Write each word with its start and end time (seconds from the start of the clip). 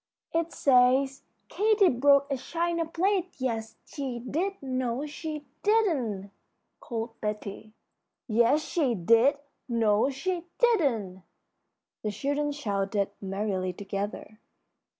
'""It 0.41 0.51
says, 0.51 1.21
'Katy 1.47 1.89
broke 1.89 2.25
a 2.31 2.35
china 2.37 2.87
plate; 2.87 3.35
yes, 3.37 3.75
she 3.85 4.17
did; 4.17 4.53
no, 4.59 5.05
she 5.05 5.45
didn't,'" 5.61 6.31
called 6.79 7.21
Betty. 7.21 7.73
"Yes, 8.27 8.63
she 8.63 8.95
did; 8.95 9.37
no, 9.69 10.09
she 10.09 10.47
didn't!" 10.57 11.21
the 12.01 12.09
children 12.09 12.51
shouted, 12.51 13.11
merrily, 13.21 13.73
together. 13.73 14.39